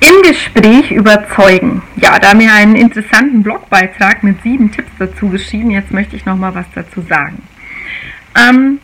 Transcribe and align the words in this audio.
Im 0.00 0.22
Gespräch 0.22 0.92
überzeugen. 0.92 1.82
Ja, 1.96 2.18
da 2.18 2.34
mir 2.34 2.52
einen 2.52 2.76
interessanten 2.76 3.42
Blogbeitrag 3.42 4.22
mit 4.22 4.42
sieben 4.42 4.70
Tipps 4.70 4.90
dazu 4.98 5.28
geschrieben, 5.28 5.70
jetzt 5.70 5.92
möchte 5.92 6.16
ich 6.16 6.24
noch 6.24 6.36
mal 6.36 6.54
was 6.54 6.66
dazu 6.74 7.00
sagen. 7.02 7.42
Ähm, 8.36 8.78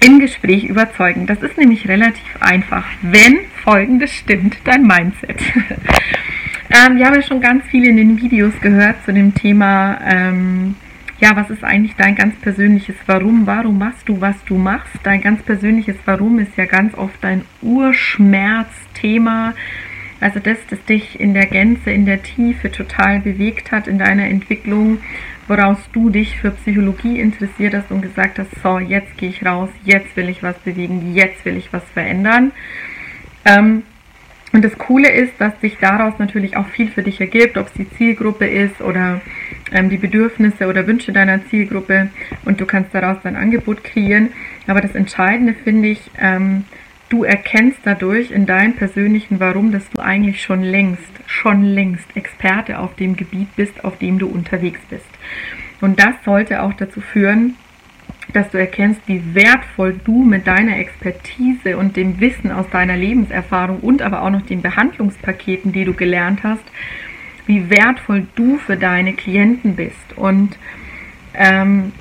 Im 0.00 0.18
Gespräch 0.18 0.64
überzeugen. 0.64 1.26
Das 1.26 1.42
ist 1.42 1.56
nämlich 1.56 1.88
relativ 1.88 2.36
einfach, 2.40 2.84
wenn 3.00 3.38
folgendes 3.62 4.12
stimmt, 4.12 4.56
dein 4.64 4.82
Mindset. 4.82 5.40
ähm, 6.70 6.96
wir 6.96 7.06
haben 7.06 7.14
ja 7.14 7.22
schon 7.22 7.40
ganz 7.40 7.64
viel 7.66 7.86
in 7.86 7.96
den 7.96 8.20
Videos 8.20 8.52
gehört 8.60 9.04
zu 9.04 9.12
dem 9.12 9.34
Thema 9.34 9.98
ähm, 10.04 10.74
ja, 11.22 11.36
was 11.36 11.50
ist 11.50 11.62
eigentlich 11.62 11.94
dein 11.94 12.16
ganz 12.16 12.34
persönliches 12.40 12.96
Warum? 13.06 13.46
Warum 13.46 13.78
machst 13.78 14.08
du, 14.08 14.20
was 14.20 14.34
du 14.44 14.58
machst? 14.58 14.92
Dein 15.04 15.20
ganz 15.20 15.40
persönliches 15.44 15.94
Warum 16.04 16.40
ist 16.40 16.56
ja 16.56 16.64
ganz 16.64 16.94
oft 16.98 17.22
dein 17.22 17.44
Urschmerzthema. 17.62 19.54
Also 20.22 20.38
das, 20.38 20.58
das 20.70 20.82
dich 20.84 21.18
in 21.18 21.34
der 21.34 21.46
Gänze, 21.46 21.90
in 21.90 22.06
der 22.06 22.22
Tiefe 22.22 22.70
total 22.70 23.20
bewegt 23.20 23.72
hat 23.72 23.88
in 23.88 23.98
deiner 23.98 24.26
Entwicklung, 24.26 24.98
woraus 25.48 25.78
du 25.92 26.10
dich 26.10 26.38
für 26.38 26.52
Psychologie 26.52 27.18
interessiert 27.18 27.74
hast 27.74 27.90
und 27.90 28.02
gesagt 28.02 28.38
hast, 28.38 28.50
so, 28.62 28.78
jetzt 28.78 29.16
gehe 29.18 29.30
ich 29.30 29.44
raus, 29.44 29.68
jetzt 29.84 30.16
will 30.16 30.28
ich 30.28 30.42
was 30.42 30.56
bewegen, 30.60 31.12
jetzt 31.12 31.44
will 31.44 31.56
ich 31.56 31.72
was 31.72 31.82
verändern. 31.92 32.52
Ähm, 33.44 33.82
und 34.52 34.64
das 34.64 34.78
Coole 34.78 35.10
ist, 35.10 35.32
dass 35.38 35.58
sich 35.60 35.78
daraus 35.78 36.18
natürlich 36.18 36.56
auch 36.56 36.68
viel 36.68 36.88
für 36.88 37.02
dich 37.02 37.20
ergibt, 37.20 37.56
ob 37.56 37.66
es 37.66 37.72
die 37.72 37.90
Zielgruppe 37.90 38.46
ist 38.46 38.80
oder 38.80 39.20
ähm, 39.72 39.90
die 39.90 39.96
Bedürfnisse 39.96 40.68
oder 40.68 40.86
Wünsche 40.86 41.10
deiner 41.10 41.44
Zielgruppe 41.46 42.10
und 42.44 42.60
du 42.60 42.66
kannst 42.66 42.94
daraus 42.94 43.16
dein 43.24 43.34
Angebot 43.34 43.82
kreieren. 43.82 44.28
Aber 44.68 44.82
das 44.82 44.94
Entscheidende 44.94 45.54
finde 45.54 45.88
ich, 45.88 46.10
ähm, 46.20 46.64
du 47.12 47.24
erkennst 47.24 47.80
dadurch 47.84 48.30
in 48.30 48.46
deinem 48.46 48.74
persönlichen 48.74 49.38
Warum, 49.38 49.70
dass 49.70 49.88
du 49.90 50.00
eigentlich 50.00 50.42
schon 50.42 50.62
längst, 50.62 51.10
schon 51.26 51.62
längst 51.62 52.16
Experte 52.16 52.78
auf 52.78 52.96
dem 52.96 53.16
Gebiet 53.16 53.54
bist, 53.54 53.84
auf 53.84 53.98
dem 53.98 54.18
du 54.18 54.28
unterwegs 54.28 54.80
bist. 54.88 55.08
Und 55.82 56.00
das 56.00 56.14
sollte 56.24 56.62
auch 56.62 56.72
dazu 56.72 57.02
führen, 57.02 57.56
dass 58.32 58.48
du 58.48 58.58
erkennst, 58.58 59.02
wie 59.06 59.34
wertvoll 59.34 60.00
du 60.02 60.24
mit 60.24 60.46
deiner 60.46 60.78
Expertise 60.78 61.76
und 61.76 61.98
dem 61.98 62.18
Wissen 62.18 62.50
aus 62.50 62.70
deiner 62.70 62.96
Lebenserfahrung 62.96 63.80
und 63.80 64.00
aber 64.00 64.22
auch 64.22 64.30
noch 64.30 64.46
den 64.46 64.62
Behandlungspaketen, 64.62 65.70
die 65.72 65.84
du 65.84 65.92
gelernt 65.92 66.42
hast, 66.42 66.64
wie 67.46 67.68
wertvoll 67.68 68.26
du 68.36 68.56
für 68.56 68.78
deine 68.78 69.12
Klienten 69.12 69.76
bist. 69.76 70.16
Und 70.16 70.56
ähm, 71.34 71.92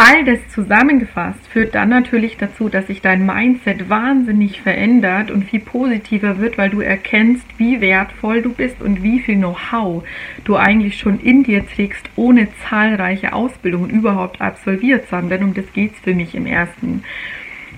All 0.00 0.24
das 0.24 0.38
zusammengefasst 0.50 1.44
führt 1.48 1.74
dann 1.74 1.88
natürlich 1.88 2.36
dazu, 2.36 2.68
dass 2.68 2.86
sich 2.86 3.02
dein 3.02 3.26
Mindset 3.26 3.90
wahnsinnig 3.90 4.60
verändert 4.60 5.32
und 5.32 5.42
viel 5.42 5.58
positiver 5.58 6.38
wird, 6.38 6.56
weil 6.56 6.70
du 6.70 6.80
erkennst, 6.80 7.44
wie 7.58 7.80
wertvoll 7.80 8.40
du 8.40 8.52
bist 8.52 8.80
und 8.80 9.02
wie 9.02 9.18
viel 9.18 9.34
Know-how 9.34 10.04
du 10.44 10.54
eigentlich 10.54 11.00
schon 11.00 11.18
in 11.18 11.42
dir 11.42 11.66
trägst, 11.66 12.08
ohne 12.14 12.46
zahlreiche 12.68 13.32
Ausbildungen 13.32 13.90
überhaupt 13.90 14.40
absolviert 14.40 15.08
zu 15.08 15.16
haben. 15.16 15.30
Denn 15.30 15.42
um 15.42 15.52
das 15.52 15.72
geht 15.72 15.94
es 15.94 15.98
für 15.98 16.14
mich 16.14 16.36
im 16.36 16.46
ersten 16.46 17.02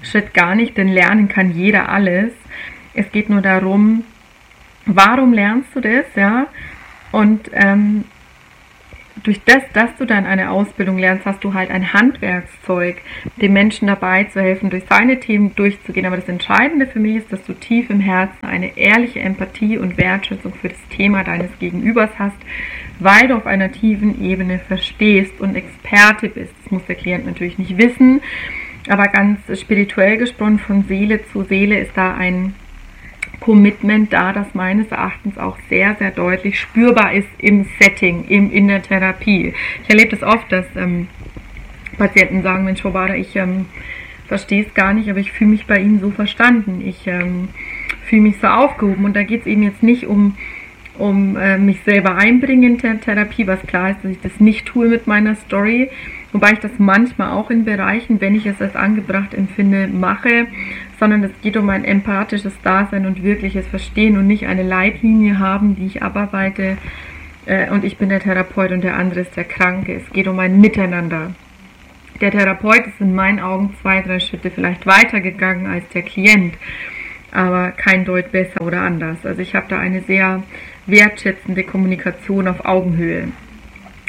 Schritt 0.02 0.34
gar 0.34 0.54
nicht, 0.54 0.76
denn 0.76 0.88
lernen 0.88 1.28
kann 1.28 1.50
jeder 1.50 1.88
alles. 1.88 2.32
Es 2.92 3.10
geht 3.12 3.30
nur 3.30 3.40
darum, 3.40 4.04
warum 4.84 5.32
lernst 5.32 5.74
du 5.74 5.80
das, 5.80 6.04
ja? 6.16 6.48
Und 7.12 7.50
ähm, 7.54 8.04
durch 9.22 9.40
das, 9.44 9.62
dass 9.72 9.94
du 9.96 10.04
dann 10.04 10.26
eine 10.26 10.50
Ausbildung 10.50 10.98
lernst, 10.98 11.26
hast 11.26 11.42
du 11.44 11.54
halt 11.54 11.70
ein 11.70 11.92
Handwerkszeug, 11.92 12.96
dem 13.40 13.52
Menschen 13.52 13.86
dabei 13.86 14.24
zu 14.24 14.40
helfen, 14.40 14.70
durch 14.70 14.84
seine 14.88 15.20
Themen 15.20 15.54
durchzugehen. 15.54 16.06
Aber 16.06 16.16
das 16.16 16.28
Entscheidende 16.28 16.86
für 16.86 17.00
mich 17.00 17.16
ist, 17.16 17.32
dass 17.32 17.44
du 17.44 17.52
tief 17.54 17.90
im 17.90 18.00
Herzen 18.00 18.46
eine 18.46 18.76
ehrliche 18.76 19.20
Empathie 19.20 19.78
und 19.78 19.98
Wertschätzung 19.98 20.54
für 20.54 20.68
das 20.68 20.88
Thema 20.88 21.24
deines 21.24 21.50
Gegenübers 21.58 22.10
hast, 22.18 22.36
weil 22.98 23.28
du 23.28 23.36
auf 23.36 23.46
einer 23.46 23.72
tiefen 23.72 24.22
Ebene 24.22 24.58
verstehst 24.58 25.40
und 25.40 25.56
Experte 25.56 26.28
bist. 26.28 26.52
Das 26.62 26.70
muss 26.70 26.84
der 26.86 26.96
Klient 26.96 27.26
natürlich 27.26 27.58
nicht 27.58 27.78
wissen, 27.78 28.20
aber 28.88 29.04
ganz 29.04 29.40
spirituell 29.60 30.16
gesprochen 30.16 30.58
von 30.58 30.84
Seele 30.84 31.24
zu 31.26 31.44
Seele 31.44 31.78
ist 31.78 31.96
da 31.96 32.14
ein 32.14 32.54
Commitment 33.40 34.12
da, 34.12 34.32
das 34.32 34.54
meines 34.54 34.88
Erachtens 34.88 35.38
auch 35.38 35.56
sehr, 35.68 35.96
sehr 35.96 36.10
deutlich 36.10 36.60
spürbar 36.60 37.14
ist 37.14 37.28
im 37.38 37.66
Setting, 37.80 38.26
im, 38.28 38.50
in 38.52 38.68
der 38.68 38.82
Therapie. 38.82 39.54
Ich 39.82 39.90
erlebe 39.90 40.16
das 40.16 40.22
oft, 40.22 40.52
dass 40.52 40.66
ähm, 40.76 41.08
Patienten 41.96 42.42
sagen, 42.42 42.64
Mensch, 42.64 42.82
Frau 42.82 42.90
Bader, 42.90 43.16
ich 43.16 43.34
ähm, 43.36 43.66
verstehe 44.28 44.64
es 44.64 44.74
gar 44.74 44.92
nicht, 44.92 45.08
aber 45.10 45.18
ich 45.18 45.32
fühle 45.32 45.50
mich 45.50 45.66
bei 45.66 45.80
Ihnen 45.80 46.00
so 46.00 46.10
verstanden. 46.10 46.82
Ich 46.84 47.06
ähm, 47.06 47.48
fühle 48.06 48.22
mich 48.22 48.36
so 48.40 48.46
aufgehoben. 48.46 49.04
Und 49.04 49.16
da 49.16 49.22
geht 49.22 49.40
es 49.40 49.46
eben 49.46 49.62
jetzt 49.62 49.82
nicht 49.82 50.06
um, 50.06 50.36
um 50.98 51.36
äh, 51.36 51.58
mich 51.58 51.80
selber 51.84 52.16
einbringen 52.16 52.74
in 52.74 52.78
der 52.78 53.00
Therapie, 53.00 53.46
was 53.46 53.60
klar 53.62 53.90
ist, 53.90 54.04
dass 54.04 54.12
ich 54.12 54.20
das 54.20 54.38
nicht 54.38 54.66
tue 54.66 54.88
mit 54.88 55.06
meiner 55.06 55.34
Story, 55.34 55.90
Wobei 56.32 56.52
ich 56.52 56.60
das 56.60 56.72
manchmal 56.78 57.32
auch 57.32 57.50
in 57.50 57.64
Bereichen, 57.64 58.20
wenn 58.20 58.36
ich 58.36 58.46
es 58.46 58.60
als 58.60 58.76
angebracht 58.76 59.34
empfinde, 59.34 59.88
mache, 59.88 60.46
sondern 61.00 61.24
es 61.24 61.32
geht 61.42 61.56
um 61.56 61.68
ein 61.70 61.84
empathisches 61.84 62.52
Dasein 62.62 63.06
und 63.06 63.22
wirkliches 63.22 63.66
Verstehen 63.66 64.16
und 64.16 64.26
nicht 64.26 64.46
eine 64.46 64.62
Leitlinie 64.62 65.38
haben, 65.38 65.74
die 65.74 65.86
ich 65.86 66.02
abarbeite 66.02 66.76
äh, 67.46 67.70
und 67.70 67.84
ich 67.84 67.96
bin 67.96 68.10
der 68.10 68.20
Therapeut 68.20 68.70
und 68.70 68.84
der 68.84 68.96
andere 68.96 69.20
ist 69.20 69.36
der 69.36 69.44
Kranke. 69.44 69.94
Es 69.94 70.12
geht 70.12 70.28
um 70.28 70.38
ein 70.38 70.60
Miteinander. 70.60 71.32
Der 72.20 72.30
Therapeut 72.30 72.86
ist 72.86 73.00
in 73.00 73.14
meinen 73.14 73.40
Augen 73.40 73.74
zwei, 73.80 74.02
drei 74.02 74.20
Schritte 74.20 74.50
vielleicht 74.50 74.86
weitergegangen 74.86 75.66
als 75.66 75.88
der 75.88 76.02
Klient, 76.02 76.54
aber 77.32 77.70
kein 77.70 78.04
Deut 78.04 78.30
besser 78.30 78.60
oder 78.60 78.82
anders. 78.82 79.24
Also 79.24 79.40
ich 79.40 79.54
habe 79.54 79.66
da 79.68 79.78
eine 79.78 80.02
sehr 80.02 80.42
wertschätzende 80.86 81.64
Kommunikation 81.64 82.46
auf 82.46 82.64
Augenhöhe. 82.64 83.28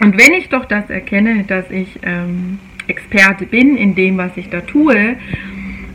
Und 0.01 0.17
wenn 0.17 0.33
ich 0.33 0.49
doch 0.49 0.65
das 0.65 0.89
erkenne, 0.89 1.43
dass 1.43 1.69
ich 1.69 1.99
ähm, 2.01 2.57
Experte 2.87 3.45
bin 3.45 3.77
in 3.77 3.93
dem, 3.93 4.17
was 4.17 4.35
ich 4.35 4.49
da 4.49 4.61
tue, 4.61 5.15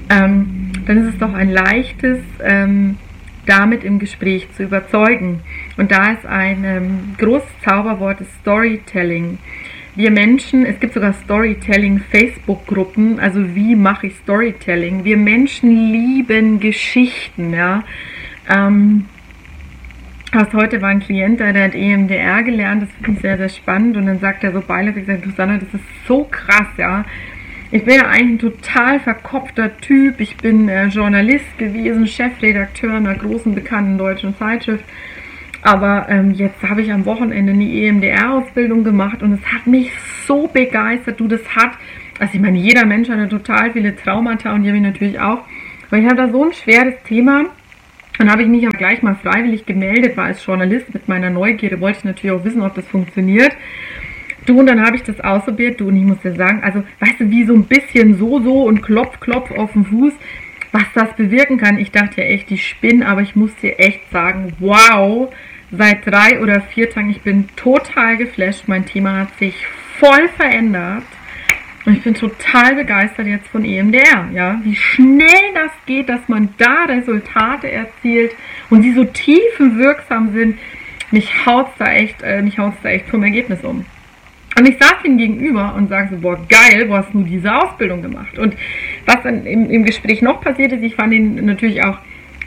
ähm, 0.09 0.71
dann 0.87 0.99
ist 0.99 1.15
es 1.15 1.19
doch 1.19 1.34
ein 1.34 1.50
leichtes, 1.50 2.21
ähm, 2.41 2.99
damit 3.47 3.83
im 3.83 3.99
Gespräch 3.99 4.49
zu 4.53 4.62
überzeugen. 4.62 5.41
Und 5.77 5.91
da 5.91 6.12
ist 6.12 6.25
ein 6.25 6.62
ähm, 6.65 7.16
großes 7.19 7.50
Zauberwort 7.65 8.21
ist 8.21 8.33
Storytelling. 8.43 9.39
Wir 9.97 10.12
Menschen, 10.12 10.65
es 10.65 10.78
gibt 10.78 10.95
sogar 10.95 11.15
Storytelling-Facebook-Gruppen, 11.15 13.19
also 13.19 13.56
wie 13.56 13.75
mache 13.75 14.06
ich 14.09 14.15
Storytelling? 14.16 15.05
Wir 15.05 15.16
Menschen 15.16 15.91
lieben 15.91 16.60
Geschichten, 16.60 17.53
ja. 17.53 17.83
Ähm, 18.48 19.07
Fast 20.36 20.53
heute 20.53 20.83
war 20.83 20.91
ein 20.91 21.00
Klient, 21.00 21.41
der 21.41 21.54
hat 21.54 21.74
EMDR 21.74 22.42
gelernt, 22.42 22.83
das 22.83 22.91
finde 22.91 23.12
ich 23.12 23.21
sehr, 23.21 23.38
sehr 23.38 23.48
spannend. 23.48 23.97
Und 23.97 24.04
dann 24.04 24.18
sagt 24.18 24.44
er 24.44 24.53
so 24.53 24.60
beiläufig, 24.60 25.06
sagt, 25.06 25.24
Susanne, 25.24 25.59
das 25.59 25.72
ist 25.72 26.06
so 26.06 26.24
krass, 26.24 26.66
ja. 26.77 27.06
Ich 27.71 27.86
bin 27.86 27.94
ja 27.94 28.09
eigentlich 28.09 28.44
ein 28.44 28.53
total 28.53 29.00
verkopfter 29.00 29.74
Typ. 29.78 30.21
Ich 30.21 30.36
bin 30.36 30.68
äh, 30.68 30.88
Journalist 30.88 31.56
gewesen, 31.56 32.06
Chefredakteur 32.06 32.92
einer 32.92 33.15
großen 33.15 33.54
bekannten 33.54 33.97
deutschen 33.97 34.36
Zeitschrift. 34.36 34.84
Aber 35.62 36.06
ähm, 36.10 36.33
jetzt 36.33 36.62
habe 36.62 36.82
ich 36.82 36.92
am 36.92 37.06
Wochenende 37.06 37.53
eine 37.53 37.72
EMDR-Ausbildung 37.72 38.84
gemacht 38.84 39.22
und 39.22 39.32
es 39.32 39.47
hat 39.50 39.66
mich 39.66 39.91
so 40.27 40.48
begeistert. 40.48 41.18
Du, 41.18 41.28
das 41.28 41.41
hat, 41.56 41.71
also 42.18 42.34
ich 42.34 42.41
meine, 42.41 42.59
jeder 42.59 42.84
Mensch 42.84 43.09
hat 43.09 43.16
ja 43.16 43.27
total 43.27 43.71
viele 43.71 43.97
Traumata 43.97 44.53
und 44.53 44.65
die 44.65 44.68
habe 44.68 44.77
ich 44.77 44.84
natürlich 44.84 45.18
auch. 45.18 45.44
Aber 45.89 45.97
ich 45.97 46.04
habe 46.04 46.16
da 46.16 46.28
so 46.28 46.44
ein 46.44 46.53
schweres 46.53 47.03
Thema 47.04 47.47
dann 48.18 48.30
habe 48.30 48.42
ich 48.42 48.48
mich 48.48 48.66
aber 48.66 48.77
gleich 48.77 49.03
mal 49.03 49.15
freiwillig 49.15 49.66
gemeldet, 49.66 50.16
war 50.16 50.27
als 50.27 50.45
Journalist 50.45 50.92
mit 50.95 51.09
meiner 51.09 51.30
Neugierde, 51.30 51.80
wollte 51.80 51.98
ich 51.98 52.04
natürlich 52.04 52.36
auch 52.36 52.45
wissen, 52.45 52.63
ob 52.63 52.74
das 52.74 52.86
funktioniert. 52.86 53.53
Du, 54.47 54.60
und 54.60 54.66
dann 54.66 54.80
habe 54.80 54.97
ich 54.97 55.03
das 55.03 55.21
ausprobiert, 55.21 55.80
du, 55.80 55.89
und 55.89 55.97
ich 55.97 56.04
muss 56.04 56.21
dir 56.21 56.34
sagen, 56.34 56.63
also, 56.63 56.84
weißt 57.01 57.21
du, 57.21 57.30
wie 57.30 57.45
so 57.45 57.54
ein 57.54 57.65
bisschen 57.65 58.16
so, 58.16 58.41
so 58.41 58.63
und 58.63 58.80
klopf, 58.80 59.18
klopf 59.18 59.51
auf 59.51 59.72
den 59.72 59.84
Fuß, 59.84 60.13
was 60.72 60.84
das 60.95 61.15
bewirken 61.16 61.59
kann. 61.59 61.78
Ich 61.78 61.91
dachte 61.91 62.21
ja 62.21 62.28
echt, 62.28 62.51
ich 62.51 62.66
spinne, 62.66 63.07
aber 63.09 63.22
ich 63.22 63.34
muss 63.34 63.54
dir 63.57 63.78
echt 63.80 64.09
sagen, 64.10 64.53
wow, 64.60 65.33
seit 65.72 66.07
drei 66.07 66.41
oder 66.41 66.60
vier 66.60 66.91
Tagen. 66.91 67.10
Ich 67.10 67.22
bin 67.22 67.48
total 67.57 68.16
geflasht. 68.16 68.65
Mein 68.68 68.86
Thema 68.86 69.21
hat 69.21 69.39
sich 69.39 69.66
voll 69.98 70.28
verändert. 70.36 71.04
Und 71.86 71.97
ich 71.97 72.03
bin 72.03 72.15
total 72.15 72.74
begeistert 72.74 73.28
jetzt 73.28 73.47
von 73.47 73.65
EMDR, 73.65 74.28
ja, 74.34 74.60
wie 74.65 74.74
schnell 74.74 75.54
das 75.54 75.71
geht, 75.86 76.09
dass 76.09 76.28
man 76.28 76.48
da 76.59 76.84
Resultate 76.88 77.71
erzielt 77.71 78.33
und 78.71 78.83
die 78.83 78.92
so 78.92 79.04
tiefenwirksam 79.04 80.33
sind. 80.33 80.59
Mich 81.12 81.47
haut's 81.47 81.71
da 81.78 81.92
echt, 81.92 82.22
äh, 82.22 82.42
mich 82.42 82.59
haut's 82.59 82.78
da 82.83 82.88
echt 82.88 83.09
vom 83.09 83.22
Ergebnis 83.22 83.62
um. 83.62 83.86
Und 84.59 84.66
ich 84.68 84.78
saß 84.78 85.04
ihm 85.04 85.16
gegenüber 85.16 85.74
und 85.77 85.88
sage 85.88 86.09
so, 86.10 86.21
boah, 86.21 86.38
geil, 86.48 86.86
wo 86.88 86.97
hast 86.97 87.12
du 87.12 87.22
diese 87.22 87.54
Ausbildung 87.54 88.03
gemacht? 88.03 88.36
Und 88.36 88.56
was 89.04 89.22
dann 89.22 89.47
im, 89.47 89.71
im 89.71 89.84
Gespräch 89.84 90.22
noch 90.22 90.41
passiert 90.41 90.72
ist, 90.72 90.82
ich 90.82 90.97
fand 90.97 91.12
ihn 91.12 91.44
natürlich 91.44 91.84
auch 91.84 91.98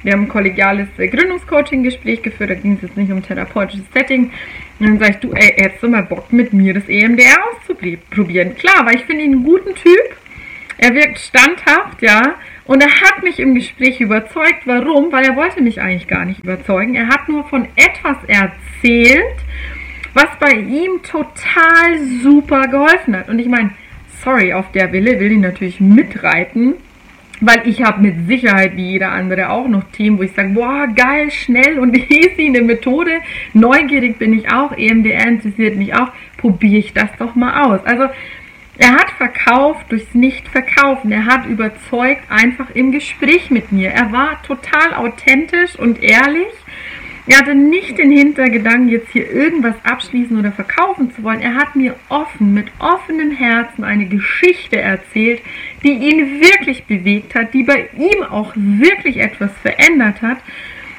wir 0.04 0.13
haben 0.13 0.24
ein 0.24 0.30
kollegiales 0.30 0.88
äh, 0.98 1.07
Gründungscoaching-Gespräch 1.07 2.22
geführt, 2.22 2.50
da 2.50 2.56
ging 2.56 2.74
es 2.74 2.81
jetzt 2.81 2.98
nicht 2.98 3.12
um 3.12 3.22
therapeutisches 3.22 3.86
Setting. 3.94 4.31
Und 4.80 4.88
dann 4.88 5.00
sag 5.00 5.10
ich, 5.10 5.18
du, 5.18 5.31
ey, 5.34 5.54
hättest 5.57 5.84
du 5.84 5.90
mal 5.90 6.04
Bock 6.04 6.31
mit 6.31 6.54
mir 6.54 6.74
das 6.74 6.88
EMDR 6.88 7.36
auszuprobieren? 7.51 8.56
Klar, 8.56 8.86
weil 8.86 8.96
ich 8.96 9.04
finde 9.04 9.25
ihn 9.25 9.34
einen 9.34 9.44
guten 9.44 9.75
Typ. 9.75 10.16
Er 10.78 10.94
wirkt 10.94 11.19
standhaft, 11.19 12.01
ja. 12.01 12.36
Und 12.63 12.81
er 12.81 13.01
hat 13.01 13.24
mich 13.24 13.40
im 13.40 13.56
Gespräch 13.56 14.00
überzeugt. 14.00 14.62
Warum? 14.66 15.12
Weil 15.12 15.25
er 15.25 15.36
wollte 15.36 15.62
mich 15.62 15.81
eigentlich 15.81 16.07
gar 16.07 16.24
nicht 16.24 16.44
überzeugen. 16.44 16.95
Er 16.95 17.10
hat 17.10 17.28
nur 17.28 17.44
von 17.45 17.68
etwas 17.75 18.18
erzählt, 18.28 19.36
was 20.13 20.28
bei 20.40 20.54
ihm 20.54 21.02
total 21.04 22.00
super 22.22 22.68
geholfen 22.68 23.18
hat. 23.18 23.28
Und 23.28 23.40
ich 23.40 23.48
meine, 23.48 23.72
sorry, 24.24 24.54
auf 24.54 24.72
der 24.72 24.94
Wille 24.94 25.19
will 25.19 25.34
ich 25.34 25.40
natürlich 25.40 25.81
mitreiten 25.81 26.75
weil 27.41 27.68
ich 27.68 27.83
habe 27.83 28.01
mit 28.01 28.27
Sicherheit 28.27 28.75
wie 28.75 28.91
jeder 28.91 29.12
andere 29.12 29.50
auch 29.50 29.68
noch 29.68 29.83
Themen, 29.91 30.18
wo 30.18 30.24
ich 30.24 30.33
sage, 30.33 30.50
boah, 30.50 30.88
geil, 30.88 31.31
schnell 31.31 31.80
und 31.80 31.95
easy 32.12 32.47
eine 32.47 32.62
Methode. 32.62 33.12
Neugierig 33.53 34.19
bin 34.19 34.33
ich 34.33 34.51
auch, 34.51 34.71
EMDR 34.71 35.27
interessiert 35.27 35.75
mich 35.77 35.94
auch. 35.94 36.12
Probiere 36.38 36.80
ich 36.80 36.94
das 36.94 37.09
doch 37.18 37.36
mal 37.36 37.65
aus. 37.65 37.86
Also 37.86 38.07
er 38.77 38.94
hat 38.94 39.09
verkauft 39.12 39.91
durchs 39.91 40.13
Nicht-Verkaufen. 40.13 41.12
Er 41.12 41.25
hat 41.25 41.45
überzeugt 41.45 42.24
einfach 42.30 42.69
im 42.74 42.94
Gespräch 42.94 43.51
mit 43.51 43.74
mir. 43.74 43.89
Er 43.89 44.13
war 44.13 44.42
total 44.44 44.94
authentisch 44.95 45.77
und 45.77 46.01
ehrlich 46.01 46.47
er 47.30 47.38
hatte 47.38 47.54
nicht 47.54 47.96
den 48.00 48.10
Hintergedanken, 48.10 48.90
jetzt 48.90 49.12
hier 49.12 49.31
irgendwas 49.31 49.76
abschließen 49.84 50.36
oder 50.36 50.52
verkaufen 50.52 51.12
zu 51.12 51.22
wollen. 51.22 51.42
Er 51.42 51.54
hat 51.54 51.76
mir 51.76 51.96
offen, 52.10 52.56
mit 52.56 52.72
offenem 52.80 53.30
Herzen 53.30 53.84
eine 53.84 54.08
Geschichte 54.08 54.81
erzählt, 54.81 55.44
die 55.84 55.92
ihn 55.92 56.42
wirklich 56.42 56.86
bewegt 56.86 57.36
hat, 57.36 57.54
die 57.54 57.62
bei 57.62 57.88
ihm 57.96 58.24
auch 58.24 58.54
wirklich 58.56 59.18
etwas 59.18 59.52
verändert 59.62 60.24
hat. 60.24 60.40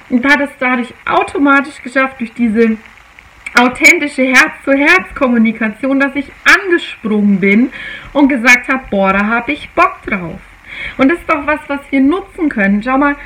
Und 0.09 0.25
hat 0.25 0.41
es 0.41 0.51
dadurch 0.61 0.95
automatisch 1.05 1.83
geschafft, 1.83 2.21
durch 2.21 2.33
diese 2.33 2.77
authentische 3.55 4.23
Herz-zu-Herz-Kommunikation, 4.23 5.99
dass 5.99 6.15
ich 6.15 6.31
angesprungen 6.45 7.41
bin 7.41 7.73
und 8.13 8.29
gesagt 8.29 8.69
habe, 8.69 8.85
boah, 8.89 9.13
da 9.13 9.27
habe 9.27 9.51
ich 9.51 9.69
Bock 9.71 9.99
drauf. 10.07 10.39
Und 10.97 11.09
das 11.09 11.19
ist 11.19 11.29
doch 11.29 11.45
was, 11.45 11.61
was 11.67 11.81
wir 11.91 12.01
nutzen 12.01 12.49
können. 12.49 12.85
Schau 12.85 12.99
mal, 12.99 13.17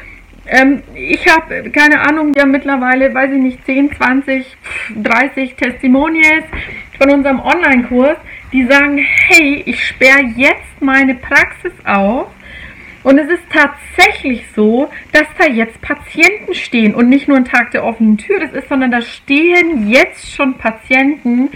ähm, 0.47 0.83
ich 0.95 1.27
habe, 1.27 1.71
keine 1.71 2.01
Ahnung, 2.01 2.33
ja 2.35 2.45
mittlerweile, 2.45 3.15
weiß 3.15 3.33
ich 3.33 3.43
nicht, 3.43 3.65
10, 3.65 3.95
20, 3.95 4.57
30 5.03 5.55
Testimonials 5.55 6.45
von 6.99 7.11
unserem 7.11 7.41
Online-Kurs, 7.41 8.17
die 8.53 8.65
sagen, 8.67 8.99
hey, 8.99 9.63
ich 9.67 9.85
sperre 9.85 10.25
jetzt 10.37 10.81
meine 10.81 11.15
Praxis 11.15 11.73
auf. 11.85 12.29
Und 13.03 13.19
es 13.19 13.29
ist 13.29 13.43
tatsächlich 13.51 14.47
so, 14.57 14.91
dass 15.13 15.27
da 15.39 15.47
jetzt 15.47 15.81
Patienten 15.83 16.55
stehen 16.55 16.95
und 16.95 17.11
nicht 17.11 17.29
nur 17.29 17.37
ein 17.37 17.45
Tag 17.45 17.71
der 17.73 17.85
offenen 17.85 18.17
Tür 18.17 18.41
das 18.41 18.53
ist, 18.53 18.69
sondern 18.69 18.91
da 18.91 19.03
stehen 19.03 19.91
jetzt 19.91 20.35
schon 20.35 20.57
Patienten, 20.57 21.51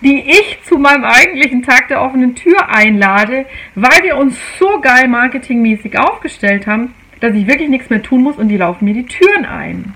die 0.00 0.20
ich 0.20 0.60
zu 0.62 0.78
meinem 0.78 1.02
eigentlichen 1.02 1.62
Tag 1.62 1.88
der 1.88 2.02
offenen 2.02 2.36
Tür 2.36 2.68
einlade, 2.68 3.46
weil 3.74 4.02
wir 4.04 4.16
uns 4.16 4.36
so 4.60 4.80
geil 4.80 5.08
marketingmäßig 5.08 5.98
aufgestellt 5.98 6.68
haben, 6.68 6.94
dass 7.20 7.34
ich 7.34 7.46
wirklich 7.46 7.68
nichts 7.68 7.90
mehr 7.90 8.02
tun 8.02 8.22
muss 8.22 8.36
und 8.36 8.48
die 8.48 8.56
laufen 8.56 8.84
mir 8.84 8.94
die 8.94 9.06
Türen 9.06 9.44
ein. 9.44 9.94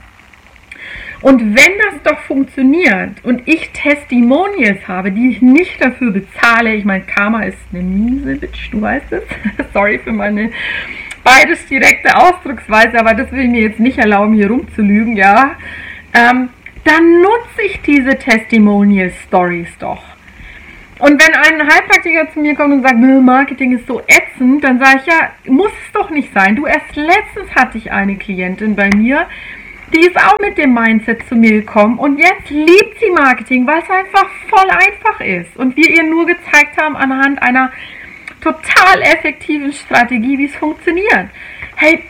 Und 1.22 1.54
wenn 1.54 1.72
das 1.78 2.02
doch 2.02 2.20
funktioniert 2.20 3.22
und 3.24 3.46
ich 3.46 3.70
Testimonials 3.72 4.88
habe, 4.88 5.12
die 5.12 5.30
ich 5.30 5.42
nicht 5.42 5.84
dafür 5.84 6.12
bezahle, 6.12 6.74
ich 6.74 6.86
meine, 6.86 7.04
Karma 7.04 7.42
ist 7.42 7.58
eine 7.72 7.82
miese 7.82 8.36
Bitch, 8.36 8.70
du 8.72 8.80
weißt 8.80 9.12
es. 9.12 9.22
Sorry 9.74 9.98
für 9.98 10.12
meine 10.12 10.50
beides 11.22 11.66
direkte 11.66 12.16
Ausdrucksweise, 12.16 12.98
aber 12.98 13.12
das 13.12 13.30
will 13.32 13.40
ich 13.40 13.50
mir 13.50 13.60
jetzt 13.60 13.80
nicht 13.80 13.98
erlauben, 13.98 14.34
hier 14.34 14.48
rumzulügen, 14.48 15.16
ja. 15.16 15.56
Ähm, 16.14 16.48
dann 16.84 17.20
nutze 17.20 17.62
ich 17.66 17.80
diese 17.82 18.16
Testimonial 18.16 19.12
Stories 19.26 19.68
doch. 19.78 20.02
Und 21.00 21.12
wenn 21.12 21.34
ein 21.34 21.66
Heilpraktiker 21.66 22.30
zu 22.30 22.40
mir 22.40 22.54
kommt 22.54 22.74
und 22.74 22.82
sagt, 22.82 22.98
Marketing 22.98 23.72
ist 23.72 23.86
so 23.86 24.02
ätzend, 24.06 24.62
dann 24.62 24.78
sage 24.78 25.00
ich 25.00 25.06
ja, 25.06 25.30
muss 25.46 25.70
es 25.86 25.92
doch 25.92 26.10
nicht 26.10 26.32
sein. 26.34 26.56
Du 26.56 26.66
erst 26.66 26.94
letztens 26.94 27.54
hatte 27.54 27.78
ich 27.78 27.90
eine 27.90 28.16
Klientin 28.16 28.76
bei 28.76 28.90
mir, 28.94 29.26
die 29.94 30.00
ist 30.00 30.16
auch 30.16 30.38
mit 30.38 30.58
dem 30.58 30.74
Mindset 30.74 31.26
zu 31.26 31.34
mir 31.34 31.50
gekommen 31.50 31.98
und 31.98 32.18
jetzt 32.18 32.50
liebt 32.50 33.00
sie 33.00 33.10
Marketing, 33.10 33.66
weil 33.66 33.82
es 33.82 33.90
einfach 33.90 34.28
voll 34.48 34.70
einfach 34.70 35.20
ist 35.20 35.56
und 35.56 35.74
wir 35.74 35.88
ihr 35.88 36.04
nur 36.04 36.26
gezeigt 36.26 36.80
haben 36.80 36.96
anhand 36.96 37.42
einer 37.42 37.72
total 38.40 39.02
effektiven 39.02 39.72
Strategie, 39.72 40.38
wie 40.38 40.44
es 40.44 40.54
funktioniert. 40.54 41.28
Hey, 41.76 42.04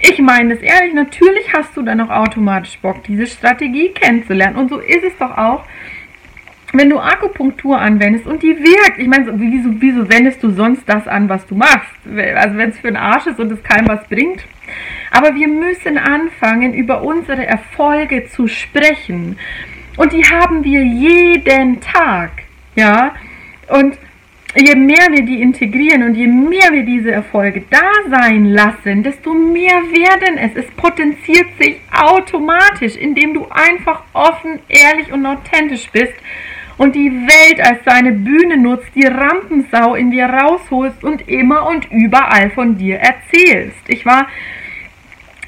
ich 0.00 0.18
meine 0.18 0.54
es 0.54 0.62
ehrlich, 0.62 0.94
natürlich 0.94 1.52
hast 1.52 1.76
du 1.76 1.82
dann 1.82 2.00
auch 2.00 2.10
automatisch 2.10 2.78
Bock, 2.78 3.02
diese 3.04 3.26
Strategie 3.26 3.88
kennenzulernen 3.90 4.56
und 4.56 4.70
so 4.70 4.78
ist 4.78 5.04
es 5.04 5.16
doch 5.18 5.36
auch 5.36 5.64
wenn 6.78 6.90
du 6.90 6.98
Akupunktur 6.98 7.78
anwendest 7.78 8.26
und 8.26 8.42
die 8.42 8.56
wirkt, 8.56 8.98
ich 8.98 9.06
meine, 9.06 9.32
wieso, 9.38 9.70
wieso 9.80 10.08
wendest 10.08 10.42
du 10.42 10.50
sonst 10.50 10.88
das 10.88 11.06
an, 11.06 11.28
was 11.28 11.46
du 11.46 11.54
machst? 11.54 11.94
Also 12.34 12.56
wenn 12.56 12.70
es 12.70 12.78
für 12.78 12.88
den 12.88 12.96
Arsch 12.96 13.26
ist 13.26 13.38
und 13.38 13.52
es 13.52 13.62
keinem 13.62 13.88
was 13.88 14.06
bringt. 14.08 14.44
Aber 15.10 15.34
wir 15.34 15.48
müssen 15.48 15.98
anfangen, 15.98 16.74
über 16.74 17.02
unsere 17.02 17.46
Erfolge 17.46 18.26
zu 18.26 18.48
sprechen. 18.48 19.38
Und 19.96 20.12
die 20.12 20.24
haben 20.24 20.64
wir 20.64 20.82
jeden 20.82 21.80
Tag. 21.80 22.30
Ja. 22.74 23.14
Und 23.68 23.96
je 24.56 24.74
mehr 24.74 25.08
wir 25.10 25.22
die 25.22 25.40
integrieren 25.42 26.02
und 26.02 26.14
je 26.14 26.26
mehr 26.26 26.72
wir 26.72 26.82
diese 26.82 27.12
Erfolge 27.12 27.64
da 27.70 27.90
sein 28.10 28.46
lassen, 28.46 29.02
desto 29.02 29.32
mehr 29.32 29.82
werden 29.92 30.38
es. 30.38 30.54
Es 30.54 30.70
potenziert 30.72 31.46
sich 31.58 31.80
automatisch, 31.92 32.96
indem 32.96 33.34
du 33.34 33.46
einfach 33.50 34.02
offen, 34.12 34.58
ehrlich 34.68 35.12
und 35.12 35.24
authentisch 35.24 35.88
bist 35.90 36.14
und 36.78 36.94
die 36.94 37.10
Welt 37.10 37.60
als 37.60 37.84
seine 37.84 38.12
Bühne 38.12 38.56
nutzt, 38.58 38.90
die 38.94 39.06
Rampensau 39.06 39.94
in 39.94 40.10
dir 40.10 40.26
rausholst 40.26 41.02
und 41.04 41.28
immer 41.28 41.68
und 41.68 41.90
überall 41.90 42.50
von 42.50 42.76
dir 42.76 42.98
erzählst. 42.98 43.88
Ich 43.88 44.04
war 44.04 44.26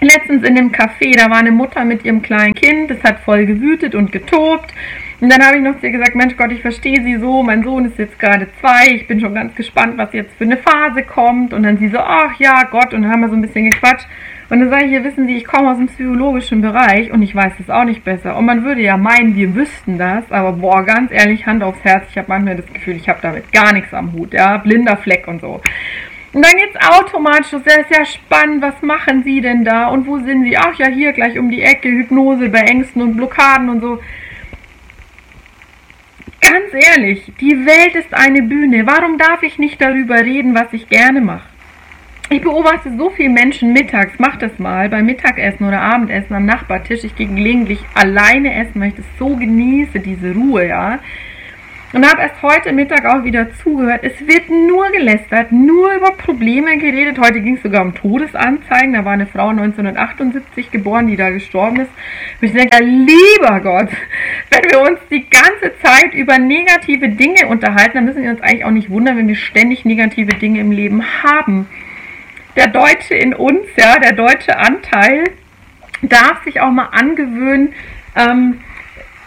letztens 0.00 0.46
in 0.46 0.54
dem 0.54 0.72
Café, 0.72 1.16
da 1.16 1.30
war 1.30 1.38
eine 1.38 1.50
Mutter 1.50 1.84
mit 1.84 2.04
ihrem 2.04 2.22
kleinen 2.22 2.54
Kind, 2.54 2.90
das 2.90 3.02
hat 3.02 3.20
voll 3.20 3.46
gewütet 3.46 3.94
und 3.94 4.12
getobt. 4.12 4.72
Und 5.20 5.32
dann 5.32 5.44
habe 5.44 5.56
ich 5.56 5.62
noch 5.62 5.78
zu 5.80 5.86
ihr 5.86 5.92
gesagt, 5.92 6.14
Mensch 6.14 6.36
Gott, 6.36 6.52
ich 6.52 6.62
verstehe 6.62 7.02
sie 7.02 7.16
so, 7.16 7.42
mein 7.42 7.64
Sohn 7.64 7.86
ist 7.86 7.98
jetzt 7.98 8.18
gerade 8.20 8.46
zwei, 8.60 8.94
ich 8.94 9.08
bin 9.08 9.20
schon 9.20 9.34
ganz 9.34 9.54
gespannt, 9.56 9.98
was 9.98 10.12
jetzt 10.12 10.32
für 10.38 10.44
eine 10.44 10.58
Phase 10.58 11.02
kommt. 11.02 11.52
Und 11.52 11.64
dann 11.64 11.78
sie 11.78 11.88
so, 11.88 11.98
ach 11.98 12.38
ja, 12.38 12.62
Gott, 12.70 12.94
und 12.94 13.02
dann 13.02 13.10
haben 13.10 13.20
wir 13.22 13.28
so 13.28 13.34
ein 13.34 13.42
bisschen 13.42 13.68
gequatscht. 13.68 14.06
Und 14.50 14.60
dann 14.60 14.70
sage 14.70 14.86
ich, 14.86 14.92
ihr 14.92 15.04
wissen 15.04 15.26
Sie, 15.26 15.36
ich 15.36 15.44
komme 15.44 15.70
aus 15.70 15.76
dem 15.76 15.88
psychologischen 15.88 16.62
Bereich 16.62 17.10
und 17.12 17.20
ich 17.20 17.34
weiß 17.34 17.52
es 17.60 17.68
auch 17.68 17.84
nicht 17.84 18.02
besser. 18.02 18.34
Und 18.36 18.46
man 18.46 18.64
würde 18.64 18.80
ja 18.80 18.96
meinen, 18.96 19.34
wir 19.34 19.54
wüssten 19.54 19.98
das, 19.98 20.30
aber 20.32 20.52
boah, 20.52 20.84
ganz 20.84 21.12
ehrlich, 21.12 21.46
Hand 21.46 21.62
aufs 21.62 21.84
Herz, 21.84 22.06
ich 22.10 22.16
habe 22.16 22.28
manchmal 22.28 22.56
das 22.56 22.72
Gefühl, 22.72 22.96
ich 22.96 23.08
habe 23.08 23.18
damit 23.20 23.52
gar 23.52 23.74
nichts 23.74 23.92
am 23.92 24.12
Hut, 24.12 24.32
ja, 24.32 24.56
blinder 24.56 24.96
Fleck 24.96 25.28
und 25.28 25.42
so. 25.42 25.60
Und 26.32 26.44
dann 26.44 26.52
geht 26.52 26.74
es 26.74 26.88
automatisch, 26.88 27.50
das 27.50 27.62
ist 27.62 27.90
ja 27.90 28.04
spannend, 28.04 28.62
was 28.62 28.80
machen 28.80 29.22
Sie 29.22 29.40
denn 29.40 29.64
da 29.64 29.88
und 29.88 30.06
wo 30.06 30.18
sind 30.18 30.44
Sie? 30.44 30.56
Ach 30.56 30.78
ja, 30.78 30.86
hier 30.86 31.12
gleich 31.12 31.38
um 31.38 31.50
die 31.50 31.62
Ecke, 31.62 31.88
Hypnose 31.90 32.48
bei 32.48 32.60
Ängsten 32.60 33.02
und 33.02 33.16
Blockaden 33.16 33.68
und 33.68 33.80
so. 33.80 34.00
Ganz 36.40 36.72
ehrlich, 36.72 37.32
die 37.40 37.66
Welt 37.66 37.94
ist 37.94 38.14
eine 38.14 38.42
Bühne. 38.42 38.86
Warum 38.86 39.18
darf 39.18 39.42
ich 39.42 39.58
nicht 39.58 39.80
darüber 39.80 40.16
reden, 40.16 40.54
was 40.54 40.72
ich 40.72 40.88
gerne 40.88 41.20
mache? 41.20 41.47
Ich 42.30 42.42
beobachte 42.42 42.92
so 42.98 43.08
viele 43.08 43.30
Menschen 43.30 43.72
mittags, 43.72 44.12
mach 44.18 44.36
das 44.36 44.58
mal, 44.58 44.90
beim 44.90 45.06
Mittagessen 45.06 45.66
oder 45.66 45.80
Abendessen 45.80 46.34
am 46.34 46.44
Nachbartisch. 46.44 47.02
Ich 47.04 47.16
gehe 47.16 47.26
gelegentlich 47.26 47.80
alleine 47.94 48.54
essen, 48.54 48.82
weil 48.82 48.88
ich 48.88 48.96
das 48.96 49.06
so 49.18 49.34
genieße, 49.34 49.98
diese 50.00 50.34
Ruhe, 50.34 50.68
ja. 50.68 50.98
Und 51.94 52.06
habe 52.06 52.20
erst 52.20 52.42
heute 52.42 52.74
Mittag 52.74 53.06
auch 53.06 53.24
wieder 53.24 53.50
zugehört. 53.54 54.00
Es 54.02 54.20
wird 54.26 54.50
nur 54.50 54.90
gelästert, 54.90 55.52
nur 55.52 55.94
über 55.94 56.10
Probleme 56.10 56.76
geredet. 56.76 57.18
Heute 57.18 57.40
ging 57.40 57.56
es 57.56 57.62
sogar 57.62 57.80
um 57.80 57.94
Todesanzeigen. 57.94 58.92
Da 58.92 59.06
war 59.06 59.12
eine 59.12 59.26
Frau 59.26 59.48
1978 59.48 60.70
geboren, 60.70 61.06
die 61.06 61.16
da 61.16 61.30
gestorben 61.30 61.80
ist. 61.80 61.90
Und 62.42 62.48
ich 62.48 62.52
denke, 62.52 62.84
lieber 62.84 63.60
Gott, 63.60 63.88
wenn 64.50 64.70
wir 64.70 64.82
uns 64.82 64.98
die 65.10 65.24
ganze 65.30 65.78
Zeit 65.82 66.12
über 66.12 66.38
negative 66.38 67.08
Dinge 67.08 67.46
unterhalten, 67.46 67.94
dann 67.94 68.04
müssen 68.04 68.22
wir 68.22 68.32
uns 68.32 68.42
eigentlich 68.42 68.66
auch 68.66 68.70
nicht 68.70 68.90
wundern, 68.90 69.16
wenn 69.16 69.28
wir 69.28 69.36
ständig 69.36 69.86
negative 69.86 70.34
Dinge 70.34 70.60
im 70.60 70.72
Leben 70.72 71.02
haben 71.22 71.68
der 72.58 72.68
Deutsche 72.68 73.14
in 73.14 73.34
uns, 73.34 73.66
ja, 73.76 73.98
der 74.00 74.12
deutsche 74.12 74.58
Anteil, 74.58 75.30
darf 76.02 76.42
sich 76.44 76.60
auch 76.60 76.70
mal 76.70 76.88
angewöhnen, 76.90 77.72
ähm, 78.16 78.60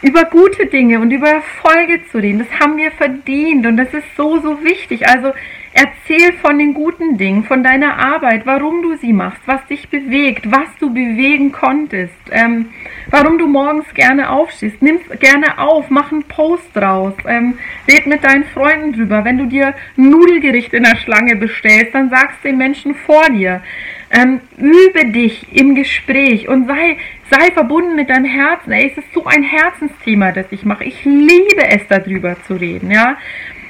über 0.02 0.26
gute 0.26 0.66
Dinge 0.66 1.00
und 1.00 1.12
über 1.12 1.30
Erfolge 1.30 2.02
zu 2.12 2.18
reden. 2.18 2.40
Das 2.40 2.60
haben 2.60 2.78
wir 2.78 2.92
verdient 2.92 3.66
und 3.66 3.78
das 3.78 3.94
ist 3.94 4.16
so, 4.18 4.40
so 4.40 4.64
wichtig. 4.64 5.08
Also 5.08 5.32
erzähl 5.74 6.34
von 6.34 6.60
den 6.60 6.74
guten 6.74 7.18
Dingen, 7.18 7.44
von 7.44 7.64
deiner 7.64 7.98
Arbeit, 7.98 8.46
warum 8.46 8.82
du 8.82 8.96
sie 8.98 9.14
machst, 9.14 9.42
was 9.46 9.66
dich 9.68 9.90
bewegt, 9.90 10.52
was 10.52 10.68
du 10.80 10.94
bewegen 10.94 11.52
konntest, 11.52 12.14
ähm, 12.32 12.70
warum 13.10 13.38
du 13.38 13.48
morgens 13.48 13.92
gerne 13.94 14.30
aufstehst. 14.30 14.82
Nimm 14.82 15.00
gerne 15.20 15.58
auf, 15.60 15.90
mach 15.90 16.12
einen 16.12 16.24
Post 16.24 16.70
draus, 16.74 17.14
ähm, 17.26 17.58
red 17.88 18.08
mit 18.08 18.24
deinen 18.24 18.46
Freunden 18.46 18.94
drüber. 18.94 19.24
Wenn 19.24 19.38
du 19.38 19.46
dir 19.46 19.74
Nudelgericht 19.96 20.74
in 20.74 20.84
der 20.84 20.98
Schlange 20.98 21.36
bestellst, 21.36 21.94
dann 21.94 22.10
sagst 22.10 22.44
den 22.44 22.58
Menschen 22.58 22.96
vor 22.96 23.30
dir. 23.30 23.62
Ähm, 24.14 24.42
übe 24.58 25.06
dich 25.12 25.46
im 25.54 25.74
Gespräch 25.74 26.50
und 26.50 26.68
sei, 26.68 26.98
sei 27.30 27.52
verbunden 27.52 27.96
mit 27.96 28.10
deinem 28.10 28.26
Herzen. 28.26 28.74
Ey, 28.74 28.92
es 28.92 28.98
ist 28.98 29.14
so 29.14 29.26
ein 29.26 29.42
Herzensthema, 29.42 30.34
das 30.34 30.48
ich 30.52 30.66
mache. 30.66 30.84
Ich 30.84 31.06
liebe 31.06 31.66
es, 31.66 31.88
darüber 31.88 32.36
zu 32.44 32.56
reden, 32.56 32.92
ja. 32.92 33.16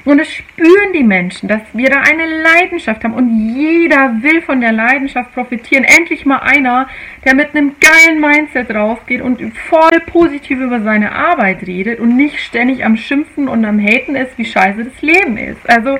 Und 0.03 0.19
es 0.19 0.33
spüren 0.33 0.93
die 0.93 1.03
Menschen, 1.03 1.47
dass 1.47 1.61
wir 1.73 1.89
da 1.89 2.01
eine 2.01 2.25
Leidenschaft 2.25 3.03
haben 3.03 3.13
und 3.13 3.55
jeder 3.55 4.21
will 4.21 4.41
von 4.41 4.59
der 4.59 4.71
Leidenschaft 4.71 5.33
profitieren. 5.33 5.83
Endlich 5.83 6.25
mal 6.25 6.39
einer, 6.39 6.87
der 7.23 7.35
mit 7.35 7.55
einem 7.55 7.75
geilen 7.79 8.19
Mindset 8.19 8.73
rausgeht 8.73 9.21
und 9.21 9.39
voll 9.69 9.99
positiv 10.07 10.59
über 10.59 10.81
seine 10.81 11.11
Arbeit 11.11 11.67
redet 11.67 11.99
und 11.99 12.15
nicht 12.15 12.39
ständig 12.39 12.83
am 12.83 12.97
Schimpfen 12.97 13.47
und 13.47 13.63
am 13.63 13.79
Haten 13.79 14.15
ist, 14.15 14.37
wie 14.37 14.45
scheiße 14.45 14.85
das 14.85 15.01
Leben 15.01 15.37
ist. 15.37 15.69
Also 15.69 15.99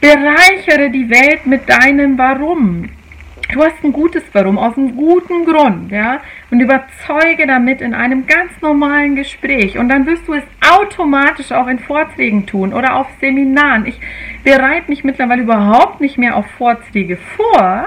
bereichere 0.00 0.90
die 0.90 1.10
Welt 1.10 1.46
mit 1.46 1.68
deinem 1.68 2.16
Warum. 2.16 2.88
Du 3.52 3.62
hast 3.62 3.84
ein 3.84 3.92
gutes 3.92 4.22
Warum, 4.32 4.56
aus 4.56 4.78
einem 4.78 4.96
guten 4.96 5.44
Grund, 5.44 5.92
ja, 5.92 6.22
und 6.50 6.60
überzeuge 6.60 7.46
damit 7.46 7.82
in 7.82 7.92
einem 7.92 8.26
ganz 8.26 8.50
normalen 8.62 9.14
Gespräch. 9.14 9.76
Und 9.76 9.90
dann 9.90 10.06
wirst 10.06 10.26
du 10.26 10.32
es 10.32 10.42
automatisch 10.66 11.52
auch 11.52 11.66
in 11.66 11.78
Vorträgen 11.78 12.46
tun 12.46 12.72
oder 12.72 12.96
auf 12.96 13.06
Seminaren. 13.20 13.84
Ich 13.84 14.00
bereite 14.42 14.88
mich 14.88 15.04
mittlerweile 15.04 15.42
überhaupt 15.42 16.00
nicht 16.00 16.16
mehr 16.16 16.34
auf 16.34 16.46
Vorträge 16.56 17.18
vor, 17.36 17.84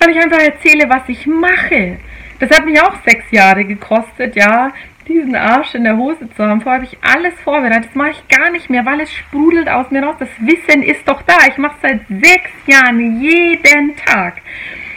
weil 0.00 0.10
ich 0.10 0.16
einfach 0.16 0.40
erzähle, 0.40 0.88
was 0.88 1.02
ich 1.08 1.26
mache. 1.26 1.98
Das 2.38 2.48
hat 2.48 2.64
mich 2.64 2.80
auch 2.80 2.94
sechs 3.06 3.30
Jahre 3.32 3.66
gekostet, 3.66 4.34
ja, 4.34 4.72
diesen 5.08 5.34
Arsch 5.36 5.74
in 5.74 5.84
der 5.84 5.96
Hose 5.96 6.28
zu 6.36 6.44
haben. 6.44 6.60
Vorher 6.60 6.80
habe 6.80 6.90
ich 6.90 6.98
alles 7.02 7.34
vorbereitet. 7.40 7.86
Das 7.86 7.94
mache 7.94 8.10
ich 8.10 8.28
gar 8.28 8.50
nicht 8.50 8.70
mehr, 8.70 8.84
weil 8.84 9.00
es 9.00 9.12
sprudelt 9.12 9.68
aus 9.68 9.90
mir 9.90 10.02
raus. 10.02 10.16
Das 10.18 10.28
Wissen 10.40 10.82
ist 10.82 11.06
doch 11.06 11.22
da. 11.22 11.38
Ich 11.48 11.58
mache 11.58 11.76
es 11.82 11.90
seit 11.90 12.00
sechs 12.08 12.50
Jahren 12.66 13.20
jeden 13.20 13.96
Tag. 13.96 14.34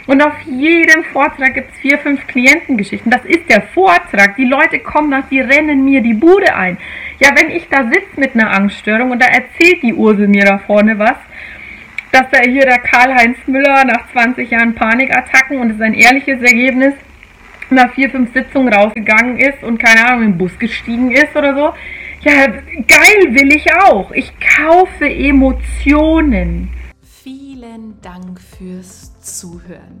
Und 0.06 0.22
auf 0.22 0.40
jedem 0.46 1.04
Vortrag 1.12 1.52
gibt 1.52 1.70
es 1.70 1.78
vier, 1.80 1.98
fünf 1.98 2.26
Klientengeschichten. 2.26 3.10
Das 3.10 3.24
ist 3.26 3.48
der 3.50 3.60
Vortrag. 3.74 4.36
Die 4.36 4.46
Leute 4.46 4.78
kommen 4.78 5.10
nach, 5.10 5.28
die 5.28 5.40
rennen 5.40 5.84
mir 5.84 6.00
die 6.00 6.14
Bude 6.14 6.54
ein. 6.54 6.78
Ja, 7.18 7.28
wenn 7.36 7.50
ich 7.50 7.68
da 7.68 7.84
sitze 7.84 8.18
mit 8.18 8.34
einer 8.34 8.50
Angststörung 8.50 9.10
und 9.10 9.22
da 9.22 9.26
erzählt 9.26 9.82
die 9.82 9.92
Ursel 9.92 10.26
mir 10.26 10.46
da 10.46 10.58
vorne 10.58 10.98
was, 10.98 11.16
dass 12.10 12.30
da 12.30 12.38
hier 12.40 12.62
der 12.62 12.78
Karl-Heinz 12.78 13.36
Müller 13.46 13.84
nach 13.84 14.10
20 14.12 14.50
Jahren 14.50 14.74
Panikattacken 14.74 15.60
und 15.60 15.70
es 15.70 15.76
ist 15.76 15.82
ein 15.82 15.92
ehrliches 15.92 16.40
Ergebnis, 16.40 16.94
nach 17.70 17.92
vier, 17.94 18.10
fünf 18.10 18.32
Sitzungen 18.32 18.72
rausgegangen 18.72 19.38
ist 19.38 19.62
und 19.62 19.78
keine 19.78 20.06
Ahnung, 20.06 20.24
im 20.24 20.38
Bus 20.38 20.58
gestiegen 20.58 21.12
ist 21.12 21.34
oder 21.36 21.54
so. 21.54 21.74
Ja, 22.20 22.46
geil 22.46 23.34
will 23.34 23.52
ich 23.54 23.72
auch. 23.74 24.10
Ich 24.12 24.32
kaufe 24.40 25.08
Emotionen. 25.08 26.70
Vielen 27.22 28.00
Dank 28.00 28.40
fürs 28.40 29.18
Zuhören. 29.20 30.00